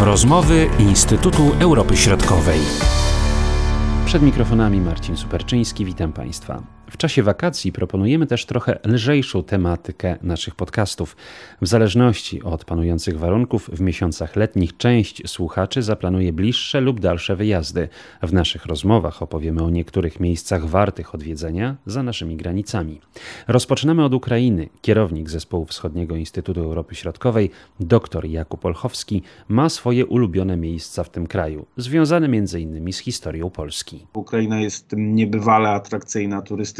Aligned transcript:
Rozmowy 0.00 0.70
Instytutu 0.78 1.42
Europy 1.60 1.96
Środkowej. 1.96 2.60
Przed 4.06 4.22
mikrofonami 4.22 4.80
Marcin 4.80 5.16
Superczyński, 5.16 5.84
witam 5.84 6.12
Państwa. 6.12 6.77
W 6.90 6.96
czasie 6.96 7.22
wakacji 7.22 7.72
proponujemy 7.72 8.26
też 8.26 8.46
trochę 8.46 8.78
lżejszą 8.84 9.42
tematykę 9.42 10.16
naszych 10.22 10.54
podcastów. 10.54 11.16
W 11.62 11.66
zależności 11.66 12.42
od 12.42 12.64
panujących 12.64 13.18
warunków, 13.18 13.70
w 13.72 13.80
miesiącach 13.80 14.36
letnich 14.36 14.76
część 14.76 15.30
słuchaczy 15.30 15.82
zaplanuje 15.82 16.32
bliższe 16.32 16.80
lub 16.80 17.00
dalsze 17.00 17.36
wyjazdy. 17.36 17.88
W 18.22 18.32
naszych 18.32 18.66
rozmowach 18.66 19.22
opowiemy 19.22 19.62
o 19.62 19.70
niektórych 19.70 20.20
miejscach 20.20 20.66
wartych 20.66 21.14
odwiedzenia 21.14 21.76
za 21.86 22.02
naszymi 22.02 22.36
granicami. 22.36 23.00
Rozpoczynamy 23.48 24.04
od 24.04 24.14
Ukrainy. 24.14 24.68
Kierownik 24.80 25.30
Zespołu 25.30 25.66
Wschodniego 25.66 26.16
Instytutu 26.16 26.60
Europy 26.60 26.94
Środkowej, 26.94 27.50
dr 27.80 28.24
Jakub 28.24 28.64
Olchowski, 28.64 29.22
ma 29.48 29.68
swoje 29.68 30.06
ulubione 30.06 30.56
miejsca 30.56 31.04
w 31.04 31.10
tym 31.10 31.26
kraju, 31.26 31.66
związane 31.76 32.26
m.in. 32.26 32.92
z 32.92 32.98
historią 32.98 33.50
Polski. 33.50 34.06
Ukraina 34.14 34.60
jest 34.60 34.94
niebywale 34.96 35.68
atrakcyjna 35.68 36.42
turystycznie 36.42 36.77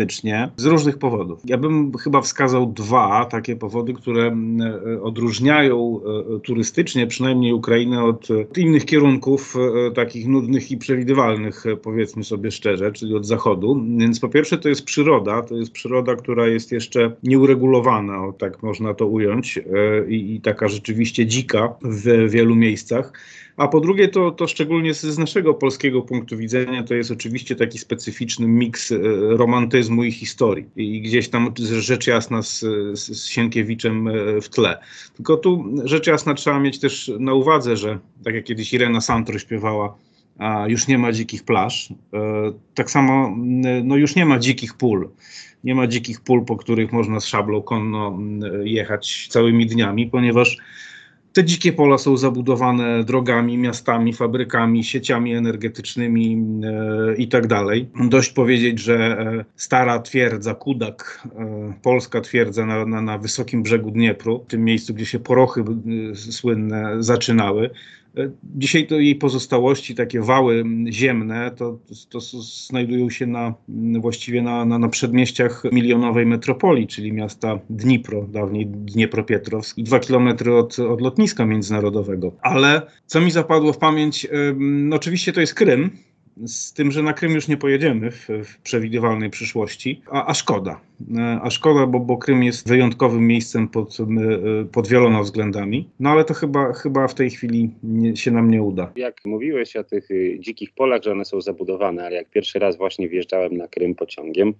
z 0.56 0.64
różnych 0.64 0.98
powodów. 0.98 1.40
Ja 1.44 1.58
bym 1.58 1.92
chyba 1.98 2.20
wskazał 2.20 2.72
dwa 2.72 3.24
takie 3.24 3.56
powody, 3.56 3.94
które 3.94 4.26
e, 4.26 5.02
odróżniają 5.02 6.00
e, 6.36 6.40
turystycznie 6.40 7.06
przynajmniej 7.06 7.52
Ukrainę 7.52 8.04
od 8.04 8.28
innych 8.56 8.84
kierunków, 8.84 9.56
e, 9.88 9.90
takich 9.90 10.28
nudnych 10.28 10.70
i 10.70 10.76
przewidywalnych, 10.76 11.64
powiedzmy 11.82 12.24
sobie 12.24 12.50
szczerze, 12.50 12.92
czyli 12.92 13.14
od 13.14 13.26
zachodu. 13.26 13.84
Więc 13.98 14.20
po 14.20 14.28
pierwsze 14.28 14.58
to 14.58 14.68
jest 14.68 14.84
przyroda, 14.84 15.42
to 15.42 15.56
jest 15.56 15.72
przyroda, 15.72 16.16
która 16.16 16.46
jest 16.46 16.72
jeszcze 16.72 17.12
nieuregulowana, 17.22 18.26
o 18.26 18.32
tak 18.32 18.62
można 18.62 18.94
to 18.94 19.06
ująć, 19.06 19.58
i, 20.08 20.34
i 20.34 20.40
taka 20.40 20.68
rzeczywiście 20.68 21.26
dzika 21.26 21.74
w 21.82 22.30
wielu 22.30 22.56
miejscach. 22.56 23.12
A 23.58 23.68
po 23.68 23.80
drugie, 23.80 24.08
to, 24.08 24.30
to 24.30 24.46
szczególnie 24.46 24.94
z, 24.94 25.00
z 25.00 25.18
naszego 25.18 25.54
polskiego 25.54 26.02
punktu 26.02 26.36
widzenia, 26.36 26.82
to 26.82 26.94
jest 26.94 27.10
oczywiście 27.10 27.56
taki 27.56 27.78
specyficzny 27.78 28.48
miks 28.48 28.92
e, 28.92 28.96
romantyzmu 29.36 30.04
i 30.04 30.12
historii. 30.12 30.66
I 30.76 31.00
gdzieś 31.00 31.28
tam 31.28 31.52
rzecz 31.80 32.06
jasna 32.06 32.42
z, 32.42 32.60
z, 32.92 32.98
z 32.98 33.26
Sienkiewiczem 33.26 34.08
e, 34.08 34.40
w 34.40 34.48
tle. 34.48 34.78
Tylko 35.16 35.36
tu 35.36 35.64
rzecz 35.84 36.06
jasna 36.06 36.34
trzeba 36.34 36.60
mieć 36.60 36.80
też 36.80 37.10
na 37.18 37.34
uwadze, 37.34 37.76
że 37.76 37.98
tak 38.24 38.34
jak 38.34 38.44
kiedyś 38.44 38.72
Irena 38.72 39.00
Santro 39.00 39.38
śpiewała, 39.38 39.96
a 40.38 40.68
już 40.68 40.88
nie 40.88 40.98
ma 40.98 41.12
dzikich 41.12 41.44
plaż. 41.44 41.92
E, 42.14 42.52
tak 42.74 42.90
samo 42.90 43.36
no 43.84 43.96
już 43.96 44.16
nie 44.16 44.26
ma 44.26 44.38
dzikich 44.38 44.74
pól. 44.74 45.08
Nie 45.64 45.74
ma 45.74 45.86
dzikich 45.86 46.20
pól, 46.20 46.44
po 46.44 46.56
których 46.56 46.92
można 46.92 47.20
z 47.20 47.26
szablą 47.26 47.62
konno 47.62 48.18
jechać 48.64 49.26
całymi 49.30 49.66
dniami, 49.66 50.06
ponieważ 50.06 50.56
te 51.32 51.44
dzikie 51.44 51.72
pola 51.72 51.98
są 51.98 52.16
zabudowane 52.16 53.04
drogami, 53.04 53.58
miastami, 53.58 54.12
fabrykami, 54.12 54.84
sieciami 54.84 55.34
energetycznymi 55.34 56.44
e, 56.64 57.16
i 57.16 57.28
tak. 57.28 57.44
Dość 58.08 58.32
powiedzieć, 58.32 58.78
że 58.78 58.96
e, 58.96 59.44
stara 59.56 59.98
twierdza 59.98 60.54
Kudak, 60.54 61.28
e, 61.38 61.72
polska 61.82 62.20
twierdza 62.20 62.66
na, 62.66 62.86
na, 62.86 63.02
na 63.02 63.18
wysokim 63.18 63.62
brzegu 63.62 63.90
Dniepru, 63.90 64.44
w 64.44 64.50
tym 64.50 64.64
miejscu, 64.64 64.94
gdzie 64.94 65.06
się 65.06 65.18
porochy 65.18 65.64
e, 66.12 66.14
słynne 66.14 66.96
zaczynały, 66.98 67.70
dzisiaj 68.42 68.86
to 68.86 68.94
jej 68.94 69.14
pozostałości, 69.14 69.94
takie 69.94 70.20
wały 70.20 70.64
ziemne, 70.88 71.50
to, 71.56 71.78
to, 72.08 72.20
znajdują 72.20 73.10
się 73.10 73.26
na, 73.26 73.54
właściwie 74.00 74.42
na, 74.42 74.64
na, 74.64 74.78
na, 74.78 74.88
przedmieściach 74.88 75.62
milionowej 75.72 76.26
metropolii, 76.26 76.86
czyli 76.86 77.12
miasta 77.12 77.58
Dnipro, 77.70 78.22
dawniej 78.22 78.66
Dniepropietrowsk, 78.66 79.78
i 79.78 79.84
dwa 79.84 80.00
kilometry 80.00 80.54
od, 80.54 80.78
od 80.78 81.00
lotniska 81.00 81.46
międzynarodowego. 81.46 82.32
Ale 82.40 82.82
co 83.06 83.20
mi 83.20 83.30
zapadło 83.30 83.72
w 83.72 83.78
pamięć, 83.78 84.26
no 84.56 84.96
oczywiście 84.96 85.32
to 85.32 85.40
jest 85.40 85.54
Krym, 85.54 85.90
z 86.46 86.72
tym, 86.72 86.90
że 86.90 87.02
na 87.02 87.12
Krym 87.12 87.32
już 87.32 87.48
nie 87.48 87.56
pojedziemy 87.56 88.10
w, 88.10 88.28
w 88.44 88.58
przewidywalnej 88.62 89.30
przyszłości, 89.30 90.02
a, 90.10 90.26
a 90.26 90.34
szkoda. 90.34 90.80
E, 91.16 91.40
a 91.42 91.50
szkoda, 91.50 91.86
bo, 91.86 92.00
bo 92.00 92.16
Krym 92.16 92.42
jest 92.42 92.68
wyjątkowym 92.68 93.26
miejscem 93.26 93.68
pod, 93.68 93.96
e, 94.00 94.04
pod 94.64 94.88
wieloma 94.88 95.22
względami, 95.22 95.88
no 96.00 96.10
ale 96.10 96.24
to 96.24 96.34
chyba, 96.34 96.72
chyba 96.72 97.08
w 97.08 97.14
tej 97.14 97.30
chwili 97.30 97.70
nie, 97.82 98.16
się 98.16 98.30
nam 98.30 98.50
nie 98.50 98.62
uda. 98.62 98.92
Jak 98.96 99.20
mówiłeś 99.24 99.76
o 99.76 99.84
tych 99.84 100.10
y, 100.10 100.36
dzikich 100.40 100.70
polach, 100.70 101.02
że 101.02 101.12
one 101.12 101.24
są 101.24 101.40
zabudowane, 101.40 102.06
ale 102.06 102.16
jak 102.16 102.30
pierwszy 102.30 102.58
raz 102.58 102.76
właśnie 102.76 103.08
wjeżdżałem 103.08 103.56
na 103.56 103.68
Krym 103.68 103.94
pociągiem 103.94 104.54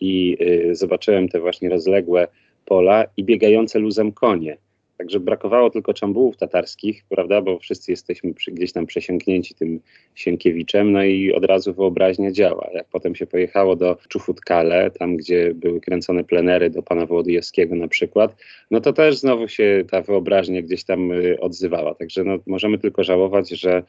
i 0.00 0.36
y, 0.70 0.74
zobaczyłem 0.74 1.28
te 1.28 1.40
właśnie 1.40 1.68
rozległe 1.68 2.28
pola 2.64 3.04
i 3.16 3.24
biegające 3.24 3.78
luzem 3.78 4.12
konie 4.12 4.56
Także 5.02 5.20
brakowało 5.20 5.70
tylko 5.70 5.94
czambułów 5.94 6.36
tatarskich, 6.36 7.04
prawda, 7.08 7.42
bo 7.42 7.58
wszyscy 7.58 7.92
jesteśmy 7.92 8.34
przy, 8.34 8.52
gdzieś 8.52 8.72
tam 8.72 8.86
przesiąknięci 8.86 9.54
tym 9.54 9.80
Sienkiewiczem, 10.14 10.92
no 10.92 11.04
i 11.04 11.32
od 11.32 11.44
razu 11.44 11.74
wyobraźnia 11.74 12.32
działa. 12.32 12.68
Jak 12.74 12.88
potem 12.88 13.14
się 13.14 13.26
pojechało 13.26 13.76
do 13.76 13.96
Czufutkale, 14.08 14.90
tam 14.90 15.16
gdzie 15.16 15.54
były 15.54 15.80
kręcone 15.80 16.24
plenery 16.24 16.70
do 16.70 16.82
pana 16.82 17.06
Wołodyjewskiego 17.06 17.74
na 17.74 17.88
przykład, 17.88 18.36
no 18.70 18.80
to 18.80 18.92
też 18.92 19.18
znowu 19.18 19.48
się 19.48 19.84
ta 19.90 20.02
wyobraźnia 20.02 20.62
gdzieś 20.62 20.84
tam 20.84 21.12
y, 21.12 21.40
odzywała. 21.40 21.94
Także 21.94 22.24
no, 22.24 22.38
możemy 22.46 22.78
tylko 22.78 23.04
żałować, 23.04 23.50
że 23.50 23.82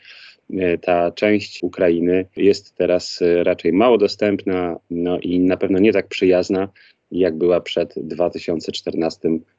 y, 0.52 0.80
ta 0.82 1.12
część 1.12 1.64
Ukrainy 1.64 2.26
jest 2.36 2.76
teraz 2.76 3.22
y, 3.22 3.44
raczej 3.44 3.74
mało 3.74 3.98
dostępna 3.98 4.80
no 4.90 5.20
i 5.20 5.40
na 5.40 5.58
pewno 5.58 5.80
nie 5.80 5.94
tak 5.94 6.08
przyjazna 6.08 6.70
jak 7.12 7.38
była 7.38 7.62
przed 7.62 7.94
2014 7.98 9.30
rokiem. 9.30 9.53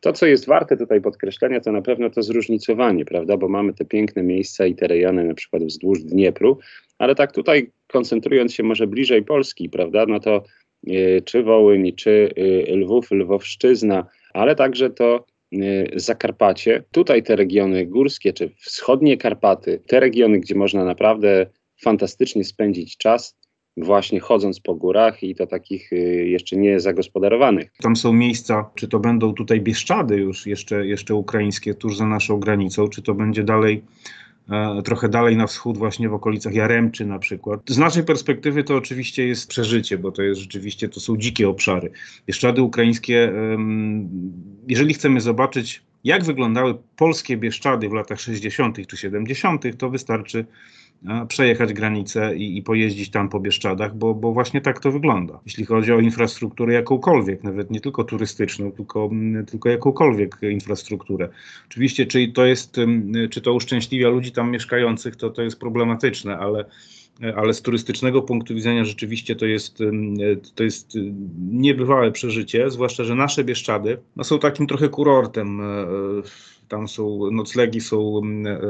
To, 0.00 0.12
co 0.12 0.26
jest 0.26 0.46
warte 0.46 0.76
tutaj 0.76 1.00
podkreślenia, 1.00 1.60
to 1.60 1.72
na 1.72 1.82
pewno 1.82 2.10
to 2.10 2.22
zróżnicowanie, 2.22 3.04
prawda, 3.04 3.36
bo 3.36 3.48
mamy 3.48 3.74
te 3.74 3.84
piękne 3.84 4.22
miejsca 4.22 4.66
i 4.66 4.74
te 4.74 4.86
rejony 4.86 5.24
na 5.24 5.34
przykład 5.34 5.64
wzdłuż 5.64 6.00
Dniepru, 6.00 6.58
ale 6.98 7.14
tak 7.14 7.32
tutaj 7.32 7.70
koncentrując 7.86 8.54
się 8.54 8.62
może 8.62 8.86
bliżej 8.86 9.24
Polski, 9.24 9.68
prawda, 9.68 10.06
no 10.08 10.20
to 10.20 10.42
y, 10.88 11.22
czy 11.24 11.42
Wołyń, 11.42 11.92
czy 11.92 12.30
y, 12.38 12.76
Lwów, 12.76 13.10
Lwowszczyzna, 13.10 14.06
ale 14.34 14.54
także 14.54 14.90
to 14.90 15.24
y, 15.54 15.90
Zakarpacie, 15.94 16.82
tutaj 16.92 17.22
te 17.22 17.36
regiony 17.36 17.86
górskie, 17.86 18.32
czy 18.32 18.50
wschodnie 18.58 19.16
Karpaty, 19.16 19.82
te 19.86 20.00
regiony, 20.00 20.40
gdzie 20.40 20.54
można 20.54 20.84
naprawdę 20.84 21.46
fantastycznie 21.82 22.44
spędzić 22.44 22.96
czas, 22.96 23.36
właśnie 23.76 24.20
chodząc 24.20 24.60
po 24.60 24.74
górach 24.74 25.22
i 25.22 25.34
to 25.34 25.46
takich 25.46 25.92
y, 25.92 25.96
jeszcze 26.28 26.56
nie 26.56 26.80
zagospodarowanych. 26.80 27.70
Tam 27.82 27.96
są 27.96 28.12
miejsca, 28.12 28.70
czy 28.74 28.88
to 28.88 29.00
będą 29.00 29.34
tutaj 29.34 29.60
Bieszczady 29.60 30.16
już 30.16 30.46
jeszcze, 30.46 30.86
jeszcze 30.86 31.14
ukraińskie 31.14 31.74
tuż 31.74 31.96
za 31.96 32.06
naszą 32.06 32.40
granicą, 32.40 32.88
czy 32.88 33.02
to 33.02 33.14
będzie 33.14 33.44
dalej 33.44 33.84
e, 34.50 34.82
trochę 34.82 35.08
dalej 35.08 35.36
na 35.36 35.46
wschód, 35.46 35.78
właśnie 35.78 36.08
w 36.08 36.14
okolicach 36.14 36.54
Jaremczy 36.54 37.06
na 37.06 37.18
przykład. 37.18 37.60
Z 37.68 37.78
naszej 37.78 38.04
perspektywy 38.04 38.64
to 38.64 38.76
oczywiście 38.76 39.26
jest 39.26 39.48
przeżycie, 39.48 39.98
bo 39.98 40.12
to 40.12 40.22
jest 40.22 40.40
rzeczywiście, 40.40 40.88
to 40.88 41.00
są 41.00 41.16
dzikie 41.16 41.48
obszary. 41.48 41.90
Bieszczady 42.26 42.62
ukraińskie, 42.62 43.32
jeżeli 44.68 44.94
chcemy 44.94 45.20
zobaczyć, 45.20 45.82
jak 46.04 46.24
wyglądały 46.24 46.74
polskie 46.96 47.36
Bieszczady 47.36 47.88
w 47.88 47.92
latach 47.92 48.20
60. 48.20 48.86
czy 48.86 48.96
70., 48.96 49.64
to 49.78 49.90
wystarczy 49.90 50.44
przejechać 51.28 51.72
granicę 51.72 52.36
i, 52.36 52.58
i, 52.58 52.62
pojeździć 52.62 53.10
tam 53.10 53.28
po 53.28 53.40
Bieszczadach, 53.40 53.96
bo, 53.96 54.14
bo 54.14 54.32
właśnie 54.32 54.60
tak 54.60 54.80
to 54.80 54.92
wygląda. 54.92 55.40
Jeśli 55.46 55.64
chodzi 55.64 55.92
o 55.92 56.00
infrastrukturę 56.00 56.74
jakąkolwiek, 56.74 57.44
nawet 57.44 57.70
nie 57.70 57.80
tylko 57.80 58.04
turystyczną, 58.04 58.72
tylko, 58.72 59.10
tylko 59.50 59.68
jakąkolwiek 59.68 60.38
infrastrukturę. 60.42 61.28
Oczywiście, 61.68 62.06
czy 62.06 62.28
to 62.28 62.46
jest, 62.46 62.76
czy 63.30 63.40
to 63.40 63.54
uszczęśliwia 63.54 64.08
ludzi 64.08 64.32
tam 64.32 64.50
mieszkających, 64.50 65.16
to 65.16 65.30
to 65.30 65.42
jest 65.42 65.60
problematyczne, 65.60 66.38
ale 66.38 66.64
ale 67.36 67.54
z 67.54 67.62
turystycznego 67.62 68.22
punktu 68.22 68.54
widzenia 68.54 68.84
rzeczywiście 68.84 69.36
to 69.36 69.46
jest, 69.46 69.78
to 70.54 70.64
jest 70.64 70.92
niebywałe 71.50 72.12
przeżycie, 72.12 72.70
zwłaszcza, 72.70 73.04
że 73.04 73.14
nasze 73.14 73.44
Bieszczady 73.44 73.98
no, 74.16 74.24
są 74.24 74.38
takim 74.38 74.66
trochę 74.66 74.88
kurortem 74.88 75.60
e, 75.60 75.86
tam 76.68 76.88
są 76.88 77.30
noclegi, 77.30 77.80
są 77.80 78.20
e, 78.46 78.60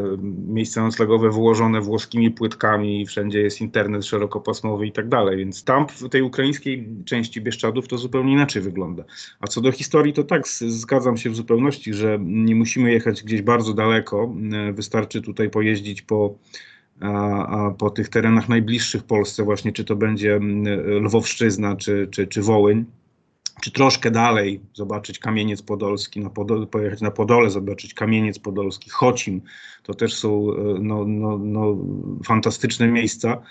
miejsca 0.48 0.82
noclegowe 0.82 1.30
wyłożone 1.30 1.80
włoskimi 1.80 2.30
płytkami, 2.30 3.06
wszędzie 3.06 3.40
jest 3.40 3.60
internet 3.60 4.04
szerokopasmowy 4.04 4.86
i 4.86 4.92
tak 4.92 5.08
dalej. 5.08 5.36
Więc 5.36 5.64
tam 5.64 5.88
w 5.88 6.08
tej 6.08 6.22
ukraińskiej 6.22 6.88
części 7.04 7.40
Bieszczadów 7.40 7.88
to 7.88 7.98
zupełnie 7.98 8.32
inaczej 8.32 8.62
wygląda. 8.62 9.04
A 9.40 9.46
co 9.46 9.60
do 9.60 9.72
historii, 9.72 10.12
to 10.12 10.24
tak, 10.24 10.48
zgadzam 10.48 11.16
się 11.16 11.30
w 11.30 11.36
zupełności, 11.36 11.94
że 11.94 12.18
nie 12.20 12.54
musimy 12.54 12.92
jechać 12.92 13.22
gdzieś 13.22 13.42
bardzo 13.42 13.74
daleko. 13.74 14.34
E, 14.52 14.72
wystarczy 14.72 15.22
tutaj 15.22 15.50
pojeździć 15.50 16.02
po 16.02 16.38
a, 17.00 17.46
a, 17.46 17.70
po 17.70 17.90
tych 17.90 18.08
terenach 18.08 18.48
najbliższych 18.48 19.04
Polsce, 19.04 19.44
właśnie 19.44 19.72
czy 19.72 19.84
to 19.84 19.96
będzie 19.96 20.34
mm, 20.34 20.64
Lwowszczyzna, 21.04 21.76
czy, 21.76 22.08
czy, 22.10 22.26
czy 22.26 22.42
Wołyń, 22.42 22.84
czy 23.60 23.70
troszkę 23.70 24.10
dalej 24.10 24.60
zobaczyć 24.74 25.18
Kamieniec 25.18 25.62
Podolski, 25.62 26.20
na 26.20 26.30
Podole, 26.30 26.66
pojechać 26.66 27.00
na 27.00 27.10
Podole, 27.10 27.50
zobaczyć 27.50 27.94
Kamieniec 27.94 28.38
Podolski, 28.38 28.90
Chocim, 28.90 29.40
to 29.82 29.94
też 29.94 30.14
są 30.14 30.50
e, 30.52 30.54
no, 30.80 31.04
no, 31.06 31.38
no, 31.38 31.76
fantastyczne 32.24 32.88
miejsca. 32.88 33.42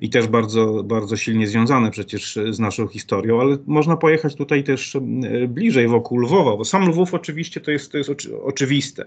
I 0.00 0.10
też 0.10 0.26
bardzo, 0.26 0.82
bardzo 0.82 1.16
silnie 1.16 1.46
związane 1.46 1.90
przecież 1.90 2.38
z 2.50 2.58
naszą 2.58 2.86
historią, 2.86 3.40
ale 3.40 3.56
można 3.66 3.96
pojechać 3.96 4.34
tutaj 4.34 4.64
też 4.64 4.96
bliżej 5.48 5.88
wokół 5.88 6.18
Lwowa, 6.18 6.56
bo 6.56 6.64
sam 6.64 6.88
Lwów 6.88 7.14
oczywiście 7.14 7.60
to 7.60 7.70
jest, 7.70 7.92
to 7.92 7.98
jest 7.98 8.10
oczy, 8.10 8.42
oczywiste. 8.42 9.06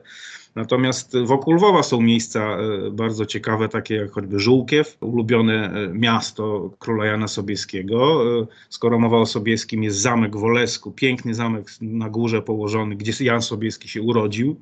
Natomiast 0.55 1.17
wokół 1.25 1.53
Lwowa 1.53 1.83
są 1.83 2.01
miejsca 2.01 2.57
bardzo 2.91 3.25
ciekawe, 3.25 3.69
takie 3.69 3.95
jak 3.95 4.11
choćby 4.11 4.39
Żółkiew, 4.39 4.97
ulubione 5.01 5.71
miasto 5.93 6.69
króla 6.79 7.05
Jana 7.05 7.27
Sobieskiego. 7.27 8.23
Skoro 8.69 8.99
mowa 8.99 9.17
o 9.17 9.25
Sobieskim, 9.25 9.83
jest 9.83 9.97
zamek 9.97 10.37
w 10.37 10.43
Olesku, 10.43 10.91
piękny 10.91 11.33
zamek 11.33 11.71
na 11.81 12.09
górze 12.09 12.41
położony, 12.41 12.95
gdzie 12.95 13.25
Jan 13.25 13.41
Sobieski 13.41 13.89
się 13.89 14.01
urodził. 14.01 14.55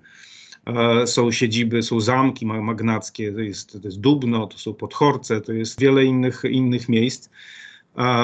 E, 0.67 1.07
są 1.07 1.31
siedziby, 1.31 1.83
są 1.83 1.99
zamki 1.99 2.45
magnackie, 2.45 3.31
to 3.33 3.39
jest, 3.39 3.81
to 3.81 3.87
jest 3.87 3.99
Dubno, 3.99 4.47
to 4.47 4.57
są 4.57 4.73
Podchorce, 4.73 5.41
to 5.41 5.53
jest 5.53 5.79
wiele 5.79 6.05
innych, 6.05 6.43
innych 6.49 6.89
miejsc. 6.89 7.29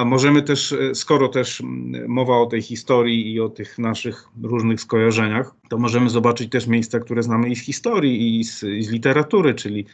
Możemy 0.05 0.41
też, 0.41 0.71
e, 0.71 0.95
skoro 0.95 1.27
też 1.27 1.63
mowa 2.07 2.37
o 2.37 2.45
tej 2.45 2.61
historii 2.61 3.33
i 3.33 3.39
o 3.39 3.49
tych 3.49 3.79
naszych 3.79 4.27
różnych 4.43 4.81
skojarzeniach, 4.81 5.55
to 5.69 5.77
możemy 5.77 6.09
zobaczyć 6.09 6.51
też 6.51 6.67
miejsca, 6.67 6.99
które 6.99 7.23
znamy 7.23 7.49
i 7.49 7.55
z 7.55 7.61
historii, 7.61 8.39
i 8.39 8.43
z, 8.43 8.63
i 8.63 8.83
z 8.83 8.91
literatury, 8.91 9.53
czyli 9.53 9.85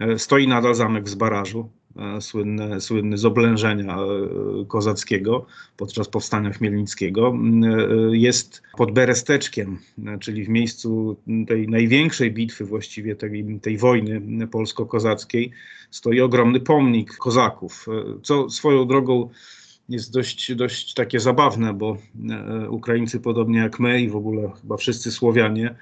e, 0.00 0.18
stoi 0.18 0.48
nadal 0.48 0.74
zamek 0.74 1.08
z 1.08 1.14
barażu, 1.14 1.70
E, 1.98 2.20
słynne, 2.20 2.80
słynny 2.80 3.18
z 3.18 3.24
oblężenia 3.24 3.96
e, 3.96 4.64
kozackiego 4.64 5.46
podczas 5.76 6.08
powstania 6.08 6.52
chmielnickiego, 6.52 7.34
e, 7.34 8.16
jest 8.16 8.62
pod 8.76 8.92
Beresteczkiem, 8.92 9.78
czyli 10.20 10.44
w 10.44 10.48
miejscu 10.48 11.16
tej 11.48 11.68
największej 11.68 12.32
bitwy 12.32 12.64
właściwie 12.64 13.16
tej, 13.16 13.60
tej 13.62 13.78
wojny 13.78 14.46
polsko-kozackiej, 14.46 15.50
stoi 15.90 16.20
ogromny 16.20 16.60
pomnik 16.60 17.16
kozaków, 17.16 17.86
co 18.22 18.50
swoją 18.50 18.86
drogą 18.86 19.28
jest 19.88 20.12
dość, 20.12 20.54
dość 20.54 20.94
takie 20.94 21.20
zabawne, 21.20 21.74
bo 21.74 21.96
Ukraińcy 22.68 23.20
podobnie 23.20 23.58
jak 23.58 23.80
my 23.80 24.02
i 24.02 24.08
w 24.08 24.16
ogóle 24.16 24.50
chyba 24.60 24.76
wszyscy 24.76 25.12
Słowianie 25.12 25.74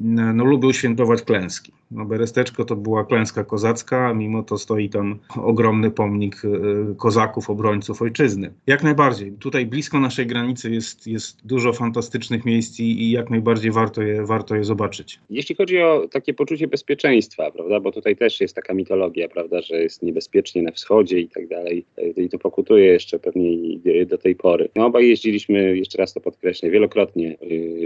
no, 0.00 0.44
lubił 0.44 0.72
świętować 0.72 1.22
klęski. 1.22 1.72
No, 1.90 2.04
Beresteczko 2.04 2.64
to 2.64 2.76
była 2.76 3.04
klęska 3.04 3.44
kozacka, 3.44 4.14
mimo 4.14 4.42
to 4.42 4.58
stoi 4.58 4.88
tam 4.88 5.18
ogromny 5.36 5.90
pomnik 5.90 6.42
e, 6.44 6.94
kozaków, 6.94 7.50
obrońców 7.50 8.02
ojczyzny. 8.02 8.52
Jak 8.66 8.82
najbardziej. 8.82 9.32
Tutaj 9.32 9.66
blisko 9.66 10.00
naszej 10.00 10.26
granicy 10.26 10.70
jest, 10.70 11.06
jest 11.06 11.46
dużo 11.46 11.72
fantastycznych 11.72 12.44
miejsc 12.44 12.80
i, 12.80 13.10
jak 13.10 13.30
najbardziej 13.30 13.70
warto 13.70 14.02
je, 14.02 14.26
warto 14.26 14.56
je 14.56 14.64
zobaczyć. 14.64 15.20
Jeśli 15.30 15.54
chodzi 15.54 15.78
o 15.78 16.08
takie 16.12 16.34
poczucie 16.34 16.68
bezpieczeństwa, 16.68 17.50
prawda, 17.50 17.80
bo 17.80 17.92
tutaj 17.92 18.16
też 18.16 18.40
jest 18.40 18.56
taka 18.56 18.74
mitologia, 18.74 19.28
prawda, 19.28 19.62
że 19.62 19.82
jest 19.82 20.02
niebezpiecznie 20.02 20.62
na 20.62 20.70
wschodzie 20.70 21.20
i 21.20 21.28
tak 21.28 21.48
dalej, 21.48 21.84
i 22.16 22.28
to 22.28 22.38
pokutuje 22.38 22.84
jeszcze 22.84 23.18
pewnie 23.18 23.78
do 24.06 24.18
tej 24.18 24.34
pory. 24.34 24.68
No, 24.76 24.86
obaj 24.86 25.08
jeździliśmy, 25.08 25.76
jeszcze 25.76 25.98
raz 25.98 26.12
to 26.12 26.20
podkreślę, 26.20 26.70
wielokrotnie 26.70 27.36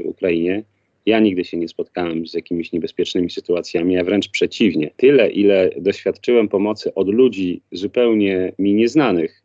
w 0.04 0.08
Ukrainie. 0.08 0.64
Ja 1.06 1.20
nigdy 1.20 1.44
się 1.44 1.56
nie 1.56 1.68
spotkałem 1.68 2.26
z 2.26 2.34
jakimiś 2.34 2.72
niebezpiecznymi 2.72 3.30
sytuacjami, 3.30 3.98
a 3.98 4.04
wręcz 4.04 4.28
przeciwnie. 4.28 4.90
Tyle, 4.96 5.30
ile 5.30 5.70
doświadczyłem 5.76 6.48
pomocy 6.48 6.94
od 6.94 7.08
ludzi 7.08 7.62
zupełnie 7.72 8.52
mi 8.58 8.74
nieznanych, 8.74 9.42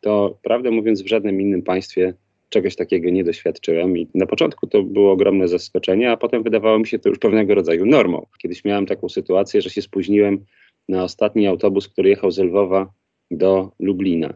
to 0.00 0.38
prawdę 0.42 0.70
mówiąc, 0.70 1.02
w 1.02 1.06
żadnym 1.06 1.40
innym 1.40 1.62
państwie 1.62 2.14
czegoś 2.48 2.76
takiego 2.76 3.10
nie 3.10 3.24
doświadczyłem. 3.24 3.98
I 3.98 4.06
na 4.14 4.26
początku 4.26 4.66
to 4.66 4.82
było 4.82 5.12
ogromne 5.12 5.48
zaskoczenie, 5.48 6.10
a 6.10 6.16
potem 6.16 6.42
wydawało 6.42 6.78
mi 6.78 6.86
się 6.86 6.98
to 6.98 7.08
już 7.08 7.18
pewnego 7.18 7.54
rodzaju 7.54 7.86
normą. 7.86 8.26
Kiedyś 8.38 8.64
miałem 8.64 8.86
taką 8.86 9.08
sytuację, 9.08 9.62
że 9.62 9.70
się 9.70 9.82
spóźniłem 9.82 10.44
na 10.88 11.04
ostatni 11.04 11.46
autobus, 11.46 11.88
który 11.88 12.08
jechał 12.08 12.30
z 12.30 12.38
Lwowa 12.38 12.92
do 13.30 13.72
Lublina. 13.78 14.34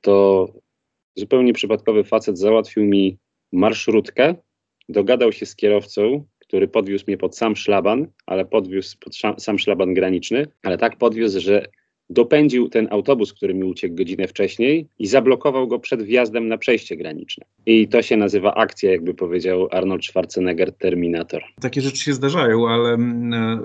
To 0.00 0.48
zupełnie 1.14 1.52
przypadkowy 1.52 2.04
facet 2.04 2.38
załatwił 2.38 2.84
mi 2.84 3.16
marszrutkę 3.52 4.34
dogadał 4.90 5.32
się 5.32 5.46
z 5.46 5.56
kierowcą, 5.56 6.24
który 6.38 6.68
podwiózł 6.68 7.04
mnie 7.06 7.18
pod 7.18 7.36
sam 7.36 7.56
szlaban, 7.56 8.06
ale 8.26 8.44
podwiózł 8.44 8.96
pod 9.00 9.42
sam 9.42 9.58
szlaban 9.58 9.94
graniczny, 9.94 10.46
ale 10.62 10.78
tak 10.78 10.98
podwiózł, 10.98 11.40
że 11.40 11.66
dopędził 12.10 12.68
ten 12.68 12.88
autobus, 12.90 13.32
który 13.32 13.54
mi 13.54 13.64
uciekł 13.64 13.94
godzinę 13.94 14.28
wcześniej 14.28 14.86
i 14.98 15.06
zablokował 15.06 15.68
go 15.68 15.78
przed 15.78 16.02
wjazdem 16.02 16.48
na 16.48 16.58
przejście 16.58 16.96
graniczne. 16.96 17.44
I 17.66 17.88
to 17.88 18.02
się 18.02 18.16
nazywa 18.16 18.54
akcja, 18.54 18.90
jakby 18.90 19.14
powiedział 19.14 19.68
Arnold 19.70 20.04
Schwarzenegger, 20.04 20.72
Terminator. 20.72 21.42
Takie 21.60 21.80
rzeczy 21.80 22.04
się 22.04 22.12
zdarzają, 22.12 22.68
ale 22.68 22.88
e, 22.88 22.94
e, 22.94 23.58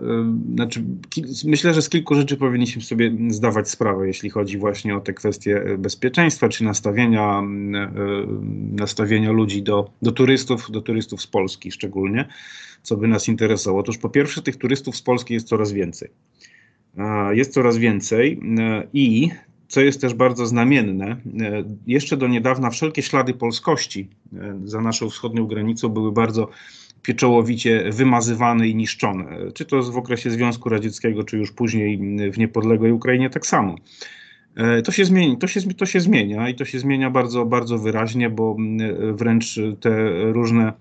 znaczy, 0.56 0.84
myślę, 1.46 1.74
że 1.74 1.82
z 1.82 1.90
kilku 1.90 2.16
rzeczy 2.16 2.38
powinniśmy 2.38 2.82
sobie 2.82 3.12
zdawać 3.30 3.70
sprawę, 3.70 4.08
jeśli 4.08 4.30
chodzi 4.30 4.58
właśnie 4.58 4.96
o 4.96 5.00
te 5.00 5.14
kwestie 5.14 5.62
bezpieczeństwa, 5.78 6.50
czy 6.50 6.64
nastawienia, 6.64 7.40
e, 7.40 7.92
nastawienia 8.72 9.32
ludzi 9.32 9.64
do, 9.64 9.90
do 10.02 10.12
turystów, 10.12 10.72
do 10.72 10.82
turystów 10.82 11.22
z 11.22 11.28
Polski 11.28 11.72
szczególnie, 11.72 12.26
co 12.84 12.98
by 12.98 13.08
nas 13.08 13.28
interesowało. 13.28 13.80
Otóż 13.80 13.98
po 13.98 14.10
pierwsze 14.10 14.42
tych 14.42 14.58
turystów 14.58 14.96
z 14.96 15.02
Polski 15.02 15.34
jest 15.34 15.48
coraz 15.48 15.72
więcej 15.72 16.10
jest 17.32 17.54
coraz 17.54 17.78
więcej 17.78 18.40
e, 18.60 18.88
i 18.94 19.30
co 19.68 19.82
jest 19.82 20.02
też 20.02 20.14
bardzo 20.14 20.46
znamienne, 20.46 21.06
e, 21.06 21.18
jeszcze 21.88 22.18
do 22.18 22.28
niedawna 22.28 22.70
wszelkie 22.70 23.02
ślady 23.02 23.34
polskości 23.34 24.08
e, 24.34 24.60
za 24.64 24.82
naszą 24.82 25.10
wschodnią 25.10 25.48
granicą 25.48 25.90
były 25.90 26.12
bardzo 26.12 26.50
pieczołowicie 27.02 27.92
wymazywane 27.92 28.68
i 28.68 28.76
niszczone. 28.76 29.38
Czy 29.54 29.66
to 29.66 29.84
w 29.84 29.98
okresie 29.98 30.32
Związku 30.32 30.70
Radzieckiego, 30.70 31.24
czy 31.24 31.38
już 31.38 31.52
później 31.52 31.98
w 32.32 32.38
niepodległej 32.38 32.92
Ukrainie, 32.92 33.30
tak 33.30 33.46
samo. 33.46 33.76
To 34.84 34.92
się, 34.92 35.06
zmieni, 35.06 35.38
to, 35.38 35.48
się, 35.48 35.62
to 35.62 35.86
się 35.86 36.00
zmienia 36.00 36.50
i 36.50 36.56
to 36.56 36.66
się 36.66 36.80
zmienia 36.80 37.10
bardzo, 37.10 37.46
bardzo 37.46 37.78
wyraźnie, 37.78 38.30
bo 38.30 38.58
wręcz 39.14 39.60
te 39.80 40.12
różne 40.32 40.74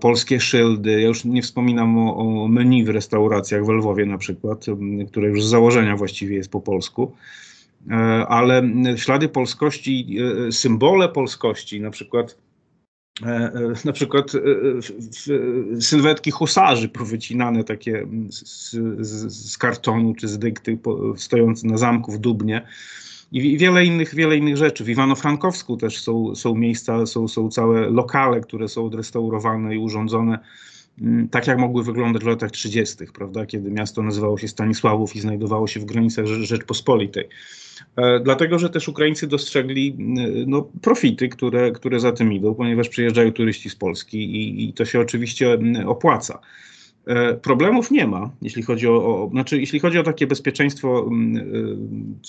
polskie 0.00 0.40
szyldy. 0.40 1.00
Ja 1.00 1.08
już 1.08 1.24
nie 1.24 1.42
wspominam 1.42 1.98
o, 1.98 2.16
o 2.16 2.48
menu 2.48 2.84
w 2.84 2.88
restauracjach 2.88 3.66
w 3.66 3.68
Lwowie 3.68 4.06
na 4.06 4.18
przykład, 4.18 4.66
które 5.08 5.28
już 5.28 5.44
z 5.44 5.48
założenia 5.48 5.96
właściwie 5.96 6.36
jest 6.36 6.50
po 6.50 6.60
polsku. 6.60 7.12
E, 7.90 7.94
ale 8.28 8.62
ślady 8.96 9.28
polskości, 9.28 10.16
e, 10.48 10.52
symbole 10.52 11.08
polskości, 11.08 11.80
na 11.80 11.90
przykład 11.90 12.38
e, 13.22 13.52
na 13.84 13.92
przykład 13.92 14.32
sylwetki 15.80 16.30
husarzy 16.30 16.88
powycinane 16.88 17.64
takie 17.64 18.06
z, 18.30 18.70
z, 19.00 19.32
z 19.32 19.58
kartonu 19.58 20.14
czy 20.14 20.28
z 20.28 20.38
dykty 20.38 20.78
stojące 21.16 21.66
na 21.66 21.76
zamku 21.76 22.12
w 22.12 22.18
Dubnie, 22.18 22.66
i 23.32 23.58
wiele 23.58 23.84
innych, 23.84 24.14
wiele 24.14 24.36
innych 24.36 24.56
rzeczy. 24.56 24.84
W 24.84 24.88
Iwano-Frankowsku 24.88 25.76
też 25.76 26.00
są, 26.00 26.34
są 26.34 26.54
miejsca, 26.54 27.06
są, 27.06 27.28
są 27.28 27.50
całe 27.50 27.90
lokale, 27.90 28.40
które 28.40 28.68
są 28.68 28.86
odrestaurowane 28.86 29.74
i 29.74 29.78
urządzone 29.78 30.38
mm, 31.00 31.28
tak, 31.28 31.46
jak 31.46 31.58
mogły 31.58 31.84
wyglądać 31.84 32.24
w 32.24 32.26
latach 32.26 32.50
30., 32.50 32.96
prawda, 33.14 33.46
kiedy 33.46 33.70
miasto 33.70 34.02
nazywało 34.02 34.38
się 34.38 34.48
Stanisławów 34.48 35.16
i 35.16 35.20
znajdowało 35.20 35.66
się 35.66 35.80
w 35.80 35.84
granicach 35.84 36.26
Rzeczpospolitej. 36.26 37.28
E, 37.96 38.20
dlatego, 38.20 38.58
że 38.58 38.70
też 38.70 38.88
Ukraińcy 38.88 39.26
dostrzegli 39.26 39.96
mm, 39.98 40.50
no, 40.50 40.68
profity, 40.82 41.28
które, 41.28 41.70
które 41.70 42.00
za 42.00 42.12
tym 42.12 42.32
idą, 42.32 42.54
ponieważ 42.54 42.88
przyjeżdżają 42.88 43.32
turyści 43.32 43.70
z 43.70 43.76
Polski 43.76 44.18
i, 44.18 44.68
i 44.68 44.72
to 44.72 44.84
się 44.84 45.00
oczywiście 45.00 45.52
mm, 45.52 45.88
opłaca. 45.88 46.38
E, 47.06 47.34
problemów 47.34 47.90
nie 47.90 48.06
ma, 48.06 48.30
jeśli 48.42 48.62
chodzi 48.62 48.88
o, 48.88 48.92
o, 48.92 49.28
znaczy, 49.30 49.60
jeśli 49.60 49.80
chodzi 49.80 49.98
o 49.98 50.02
takie 50.02 50.26
bezpieczeństwo 50.26 51.10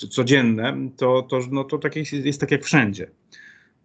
e, 0.04 0.08
codzienne, 0.08 0.76
to, 0.96 1.22
to, 1.22 1.40
no, 1.50 1.64
to 1.64 1.78
tak 1.78 1.96
jest, 1.96 2.12
jest 2.12 2.40
tak 2.40 2.50
jak 2.50 2.64
wszędzie. 2.64 3.10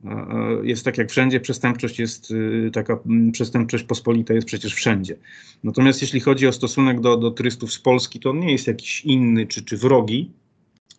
E, 0.05 0.17
jest 0.63 0.86
tak 0.86 0.98
jak 0.98 1.10
wszędzie, 1.10 1.39
przestępczość 1.39 2.00
jest 2.00 2.34
taka, 2.74 3.00
mm, 3.05 3.31
przestępczość 3.31 3.84
pospolita 3.84 4.34
jest 4.34 4.48
przecież 4.48 4.74
wszędzie. 4.74 5.15
Natomiast 5.63 6.01
jeśli 6.01 6.19
chodzi 6.19 6.48
o 6.48 6.51
stosunek 6.51 7.01
do, 7.01 7.17
do 7.17 7.31
turystów 7.31 7.74
z 7.74 7.79
Polski, 7.79 8.19
to 8.19 8.29
on 8.29 8.39
nie 8.39 8.51
jest 8.51 8.67
jakiś 8.67 9.05
inny 9.05 9.48
czy, 9.48 9.63
czy 9.63 9.77
wrogi. 9.77 10.31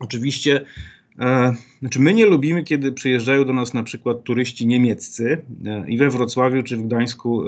Oczywiście 0.00 0.64
znaczy 1.80 2.00
my 2.00 2.14
nie 2.14 2.26
lubimy, 2.26 2.64
kiedy 2.64 2.92
przyjeżdżają 2.92 3.44
do 3.44 3.52
nas 3.52 3.74
na 3.74 3.82
przykład 3.82 4.22
turyści 4.22 4.66
niemieccy 4.66 5.42
e, 5.66 5.84
i 5.88 5.98
we 5.98 6.10
Wrocławiu 6.10 6.62
czy 6.62 6.76
w 6.76 6.82
Gdańsku 6.82 7.42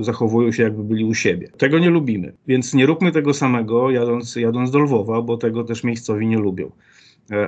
e, 0.00 0.04
zachowują 0.04 0.52
się 0.52 0.62
jakby 0.62 0.84
byli 0.84 1.04
u 1.04 1.14
siebie. 1.14 1.48
Tego 1.58 1.78
nie 1.78 1.90
lubimy, 1.90 2.32
więc 2.46 2.74
nie 2.74 2.86
róbmy 2.86 3.12
tego 3.12 3.34
samego 3.34 3.90
jadąc, 3.90 4.36
jadąc 4.36 4.70
do 4.70 4.78
Lwowa, 4.78 5.22
bo 5.22 5.36
tego 5.36 5.64
też 5.64 5.84
miejscowi 5.84 6.26
nie 6.26 6.38
lubią. 6.38 6.70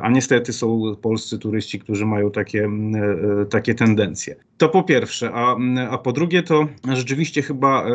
A 0.02 0.10
niestety 0.10 0.52
są 0.52 0.96
polscy 1.02 1.38
turyści, 1.38 1.78
którzy 1.78 2.06
mają 2.06 2.30
takie, 2.30 2.70
takie 3.50 3.74
tendencje. 3.74 4.36
To 4.56 4.68
po 4.68 4.82
pierwsze, 4.82 5.30
a, 5.34 5.56
a 5.90 5.98
po 5.98 6.12
drugie 6.12 6.42
to 6.42 6.66
rzeczywiście 6.92 7.42
chyba 7.42 7.86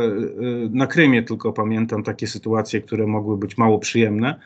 na 0.70 0.88
Krymie 0.88 1.24
tylko 1.24 1.54
pamiętam 1.54 2.04
takie 2.04 2.28
sytuacje, 2.28 2.82
które 2.82 3.08
mogły 3.08 3.38
być 3.38 3.58
mało 3.58 3.80
przyjemne 3.80 4.40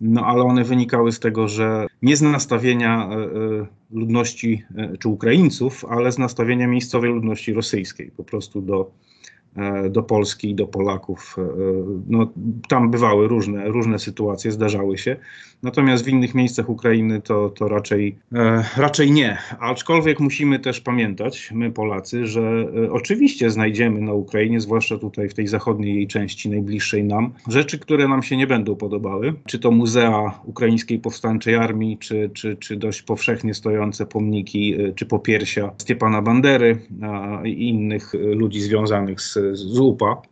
no 0.00 0.26
ale 0.26 0.42
one 0.42 0.64
wynikały 0.64 1.12
z 1.12 1.20
tego, 1.20 1.48
że 1.48 1.86
nie 2.02 2.16
z 2.16 2.22
nastawienia 2.22 3.08
e, 3.08 3.14
e, 3.14 3.28
ludności 3.90 4.62
e, 4.76 4.96
czy 4.98 5.08
Ukraińców, 5.08 5.84
ale 5.84 6.12
z 6.12 6.18
nastawienia 6.18 6.66
miejscowej 6.66 7.10
ludności 7.10 7.52
rosyjskiej, 7.52 8.10
po 8.16 8.24
prostu 8.24 8.62
do, 8.62 8.90
do 9.90 10.02
Polski 10.02 10.50
i 10.50 10.54
do 10.54 10.66
Polaków. 10.66 11.36
E, 11.38 11.42
no, 12.08 12.32
tam 12.68 12.90
bywały 12.90 13.28
różne, 13.28 13.68
różne 13.68 13.98
sytuacje, 13.98 14.52
zdarzały 14.52 14.98
się. 14.98 15.16
Natomiast 15.62 16.04
w 16.04 16.08
innych 16.08 16.34
miejscach 16.34 16.68
Ukrainy 16.68 17.20
to, 17.20 17.50
to 17.50 17.68
raczej, 17.68 18.18
e, 18.34 18.64
raczej 18.76 19.10
nie. 19.10 19.38
Aczkolwiek 19.60 20.20
musimy 20.20 20.58
też 20.58 20.80
pamiętać, 20.80 21.50
my 21.54 21.70
Polacy, 21.70 22.26
że 22.26 22.66
oczywiście 22.90 23.50
znajdziemy 23.50 24.00
na 24.00 24.12
Ukrainie, 24.12 24.60
zwłaszcza 24.60 24.98
tutaj 24.98 25.28
w 25.28 25.34
tej 25.34 25.46
zachodniej 25.46 25.94
jej 25.94 26.06
części, 26.06 26.50
najbliższej 26.50 27.04
nam, 27.04 27.32
rzeczy, 27.48 27.78
które 27.78 28.08
nam 28.08 28.22
się 28.22 28.36
nie 28.36 28.46
będą 28.46 28.76
podobały. 28.76 29.34
Czy 29.46 29.58
to 29.58 29.70
muzea 29.70 30.40
Ukraińskiej 30.44 30.98
Powstańczej 30.98 31.54
Armii, 31.54 31.98
czy, 31.98 32.30
czy, 32.34 32.56
czy 32.56 32.76
dość 32.76 33.02
powszechnie 33.02 33.54
stojące 33.54 34.06
pomniki, 34.06 34.74
czy 34.94 35.06
popiersia 35.06 35.70
Stepana 35.78 36.22
Bandery 36.22 36.78
i 37.44 37.68
innych 37.68 38.12
ludzi 38.14 38.60
związanych 38.60 39.20
z 39.20 39.38
z 39.52 39.78
UPA, 39.78 40.22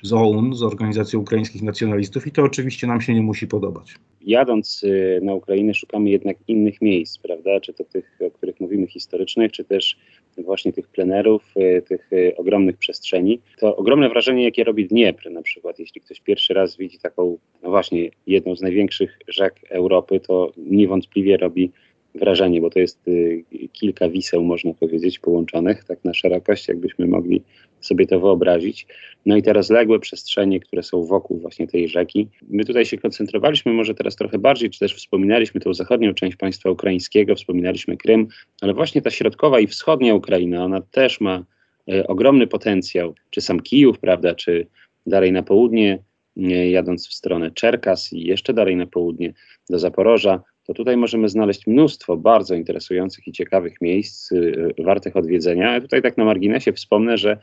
czy 0.00 0.06
z 0.08 0.12
OUN, 0.12 0.54
z 0.54 0.62
Organizacją 0.62 1.20
Ukraińskich 1.20 1.62
Nacjonalistów 1.62 2.26
i 2.26 2.30
to 2.30 2.42
oczywiście 2.42 2.86
nam 2.86 3.00
się 3.00 3.14
nie 3.14 3.22
musi 3.22 3.46
podobać. 3.46 3.94
Jadąc 4.26 4.82
y, 4.84 5.20
na 5.22 5.34
Ukrainę 5.34 5.74
szukamy 5.74 6.10
jednak 6.10 6.36
innych 6.48 6.82
miejsc, 6.82 7.18
prawda, 7.18 7.60
czy 7.60 7.72
to 7.72 7.84
tych, 7.84 8.18
o 8.26 8.30
których 8.30 8.60
mówimy 8.60 8.86
historycznych, 8.86 9.52
czy 9.52 9.64
też 9.64 9.96
właśnie 10.38 10.72
tych 10.72 10.88
plenerów, 10.88 11.54
y, 11.56 11.82
tych 11.82 12.12
y, 12.12 12.32
ogromnych 12.36 12.76
przestrzeni. 12.76 13.40
To 13.58 13.76
ogromne 13.76 14.08
wrażenie, 14.08 14.44
jakie 14.44 14.64
robi 14.64 14.86
Dniepr 14.86 15.30
na 15.30 15.42
przykład, 15.42 15.78
jeśli 15.78 16.00
ktoś 16.00 16.20
pierwszy 16.20 16.54
raz 16.54 16.76
widzi 16.76 16.98
taką, 16.98 17.38
no 17.62 17.70
właśnie, 17.70 18.10
jedną 18.26 18.56
z 18.56 18.60
największych 18.60 19.18
rzek 19.28 19.60
Europy, 19.70 20.20
to 20.20 20.52
niewątpliwie 20.56 21.36
robi 21.36 21.70
wrażenie, 22.14 22.60
bo 22.60 22.70
to 22.70 22.78
jest 22.78 23.08
y, 23.08 23.44
kilka 23.72 24.08
wiseł, 24.08 24.44
można 24.44 24.74
powiedzieć, 24.74 25.18
połączonych 25.18 25.84
tak 25.84 26.04
na 26.04 26.14
szerokość, 26.14 26.68
jakbyśmy 26.68 27.06
mogli 27.06 27.42
sobie 27.80 28.06
to 28.06 28.20
wyobrazić. 28.20 28.86
No 29.26 29.36
i 29.36 29.42
te 29.42 29.52
rozległe 29.52 29.98
przestrzenie, 29.98 30.60
które 30.60 30.82
są 30.82 31.04
wokół 31.04 31.38
właśnie 31.38 31.66
tej 31.66 31.88
rzeki. 31.88 32.28
My 32.48 32.64
tutaj 32.64 32.86
się 32.86 32.98
koncentrowaliśmy 32.98 33.72
może 33.72 33.94
teraz 33.94 34.16
trochę 34.16 34.38
bardziej, 34.38 34.70
czy 34.70 34.78
też 34.78 34.94
wspominaliśmy 34.94 35.60
tą 35.60 35.74
zachodnią 35.74 36.14
część 36.14 36.36
państwa 36.36 36.70
ukraińskiego, 36.70 37.34
wspominaliśmy 37.34 37.96
Krym, 37.96 38.28
ale 38.60 38.74
właśnie 38.74 39.02
ta 39.02 39.10
środkowa 39.10 39.60
i 39.60 39.66
wschodnia 39.66 40.14
Ukraina, 40.14 40.64
ona 40.64 40.80
też 40.80 41.20
ma 41.20 41.44
y, 41.92 42.06
ogromny 42.06 42.46
potencjał, 42.46 43.14
czy 43.30 43.40
sam 43.40 43.60
Kijów, 43.60 43.98
prawda, 43.98 44.34
czy 44.34 44.66
dalej 45.06 45.32
na 45.32 45.42
południe, 45.42 45.98
y, 46.36 46.42
jadąc 46.68 47.08
w 47.08 47.14
stronę 47.14 47.50
Czerkas 47.50 48.12
i 48.12 48.24
jeszcze 48.24 48.54
dalej 48.54 48.76
na 48.76 48.86
południe 48.86 49.32
do 49.70 49.78
Zaporoża, 49.78 50.42
to 50.64 50.74
tutaj 50.74 50.96
możemy 50.96 51.28
znaleźć 51.28 51.66
mnóstwo 51.66 52.16
bardzo 52.16 52.54
interesujących 52.54 53.28
i 53.28 53.32
ciekawych 53.32 53.80
miejsc, 53.80 54.32
y, 54.32 54.74
wartych 54.78 55.16
odwiedzenia. 55.16 55.80
Tutaj 55.80 56.02
tak 56.02 56.16
na 56.16 56.24
marginesie 56.24 56.72
wspomnę, 56.72 57.18
że 57.18 57.38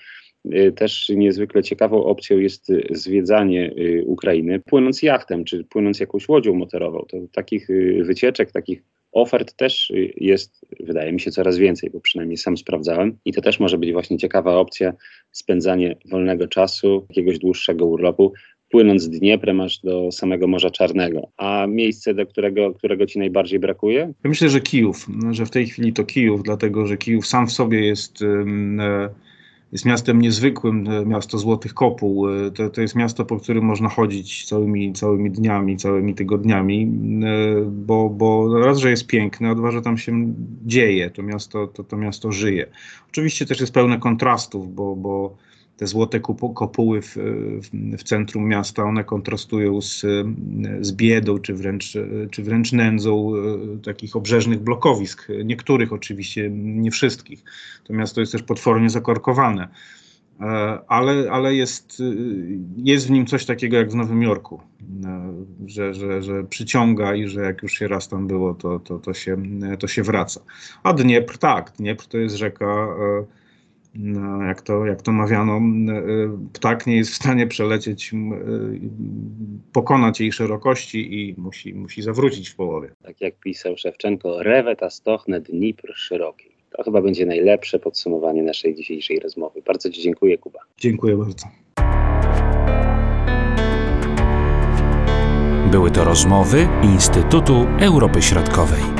y, 0.46 0.72
też 0.72 1.10
niezwykle 1.16 1.64
ciekawą 1.64 2.04
opcją 2.04 2.38
jest 2.38 2.70
y, 2.70 2.88
zwiedzanie 2.92 3.72
Ukrainy, 4.06 4.60
płynąc 4.60 5.02
jachtem, 5.02 5.44
czy 5.44 5.64
płynąc 5.64 6.00
jakąś 6.00 6.30
łodzią 6.30 6.54
motorową. 6.54 7.06
To 7.10 7.18
takich 7.34 7.68
wycieczek, 8.02 8.52
takich 8.52 8.84
ofert 9.12 9.54
też 9.54 9.92
jest, 10.18 10.66
wydaje 10.80 11.14
mi 11.14 11.20
się, 11.20 11.32
coraz 11.32 11.58
więcej, 11.58 11.90
bo 11.90 12.00
przynajmniej 12.00 12.38
sam 12.38 12.58
sprawdzałem. 12.58 13.18
I 13.26 13.34
to 13.34 13.42
też 13.42 13.60
może 13.60 13.78
być 13.78 13.92
właśnie 13.92 14.18
ciekawa 14.18 14.56
opcja 14.56 14.94
spędzanie 15.32 15.96
wolnego 16.06 16.48
czasu, 16.48 17.06
jakiegoś 17.10 17.40
dłuższego 17.40 17.86
urlopu 17.86 18.34
płynąc 18.72 19.10
Dnieprem 19.10 19.62
aż 19.62 19.80
do 19.80 20.12
samego 20.12 20.48
Morza 20.48 20.70
Czarnego. 20.70 21.28
A 21.38 21.68
miejsce, 21.68 22.14
do 22.14 22.26
którego, 22.26 22.74
którego 22.74 23.06
ci 23.06 23.20
najbardziej 23.20 23.60
brakuje? 23.60 24.00
Ja 24.24 24.30
myślę, 24.30 24.50
że 24.50 24.62
Kijów, 24.62 25.08
że 25.32 25.46
w 25.46 25.50
tej 25.50 25.68
chwili 25.68 25.94
to 25.94 26.04
Kijów, 26.04 26.44
dlatego 26.44 26.88
że 26.88 26.98
Kijów 26.98 27.28
sam 27.28 27.48
w 27.48 27.52
sobie 27.52 27.86
jest. 27.86 28.22
E, 28.22 29.10
jest 29.72 29.86
miastem 29.86 30.22
niezwykłym, 30.22 30.88
e, 30.88 31.06
miasto 31.06 31.38
Złotych 31.38 31.74
Kopuł. 31.74 32.30
E, 32.30 32.52
to, 32.52 32.70
to 32.70 32.82
jest 32.82 32.96
miasto, 32.96 33.26
po 33.26 33.38
którym 33.38 33.66
można 33.66 33.90
chodzić 33.90 34.46
całymi, 34.46 34.94
całymi 34.94 35.32
dniami, 35.32 35.78
całymi 35.78 36.16
tygodniami, 36.16 36.88
bo, 37.72 38.10
bo 38.10 38.60
raz, 38.60 38.78
że 38.78 38.90
jest 38.90 39.08
piękne, 39.08 39.50
a 39.50 39.56
dwa, 39.56 39.72
że 39.72 39.82
tam 39.82 39.98
się 39.98 40.34
dzieje, 40.66 41.10
to 41.10 41.24
miasto, 41.24 41.68
to, 41.68 41.84
to 41.84 41.98
miasto 41.98 42.32
żyje. 42.32 42.68
Oczywiście 43.12 43.46
też 43.46 43.60
jest 43.60 43.74
pełne 43.74 44.00
kontrastów, 44.00 44.76
bo, 44.76 44.96
bo 44.96 45.38
te 45.82 45.88
złote 45.88 46.20
kopuły 46.56 47.02
w, 47.02 47.18
w, 47.98 48.04
centrum 48.04 48.48
miasta, 48.48 48.84
one 48.84 49.04
kontrastują 49.04 49.82
z, 49.82 50.06
z 50.82 50.92
biedą, 50.92 51.40
czy 51.40 51.54
wręcz, 51.54 51.94
czy 52.32 52.44
wręcz 52.44 52.72
nędzą 52.72 53.34
e, 53.36 53.78
takich 53.78 54.16
obrzeżnych 54.16 54.60
blokowisk. 54.60 55.28
Niektórych 55.46 55.94
oczywiście, 55.94 56.50
nie 56.54 56.92
wszystkich. 56.92 57.44
To 57.84 57.94
miasto 57.94 58.20
jest 58.20 58.32
też 58.32 58.44
potwornie 58.44 58.90
zakorkowane. 58.90 59.68
E, 60.40 60.46
ale, 60.88 61.32
ale 61.32 61.56
jest, 61.56 62.04
jest 62.78 63.08
w 63.08 63.12
nim 63.12 63.26
coś 63.26 63.46
takiego 63.46 63.78
jak 63.78 63.92
w 63.92 63.96
Nowym 63.96 64.24
Jorku, 64.24 64.62
e, 65.06 65.34
że, 65.66 65.94
że, 65.94 66.24
że 66.24 66.44
przyciąga 66.44 67.16
i 67.16 67.28
że 67.28 67.42
jak 67.42 67.64
już 67.64 67.74
się 67.74 67.88
raz 67.88 68.08
tam 68.08 68.28
było, 68.28 68.54
to, 68.54 68.80
to, 68.80 69.00
to, 69.00 69.14
się, 69.14 69.38
to 69.80 69.88
się 69.88 70.04
wraca. 70.04 70.42
A 70.84 70.94
Dniepr, 70.94 71.38
tak, 71.38 71.72
Dniepr 71.78 72.06
to 72.06 72.18
jest 72.18 72.36
rzeka 72.36 72.88
jak, 74.48 74.62
to, 74.62 74.86
jak 74.86 75.02
to 75.02 75.12
mawiano, 75.12 75.58
y, 75.58 76.30
ptak 76.54 76.88
nie 76.88 76.98
jest 76.98 77.12
w 77.12 77.16
stanie 77.16 77.48
przelecieć, 77.48 78.14
y, 78.14 78.16
pokonać 79.74 80.20
jej 80.20 80.32
szerokości 80.32 81.14
i 81.14 81.36
musi, 81.38 81.74
musi 81.74 82.02
zawrócić 82.02 82.50
w 82.50 82.56
połowie. 82.56 82.92
Tak 83.04 83.22
jak 83.22 83.40
pisał 83.40 83.78
Szewczenko, 83.78 84.44
reweta 84.44 84.90
stochne 84.90 85.42
Dnipr 85.42 85.94
szeroki. 85.96 86.50
To 86.78 86.84
chyba 86.84 87.02
będzie 87.02 87.26
najlepsze 87.26 87.80
podsumowanie 87.80 88.44
naszej 88.44 88.76
dzisiejszej 88.76 89.20
rozmowy. 89.20 89.62
Bardzo 89.62 89.90
Ci 89.90 90.02
dziękuję, 90.02 90.38
Kuba. 90.38 90.60
Dziękuję 90.78 91.18
bardzo. 91.18 91.48
Były 95.72 95.92
to 95.92 96.04
rozmowy 96.04 96.68
Instytutu 96.84 97.54
Europy 97.80 98.22
Środkowej. 98.22 98.91